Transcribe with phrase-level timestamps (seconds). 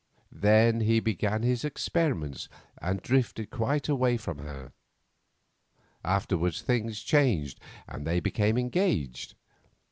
[0.33, 2.49] Then he began his experiments,
[2.81, 4.71] and drifted quite away from her.
[6.03, 9.35] Afterwards things changed, and they became engaged.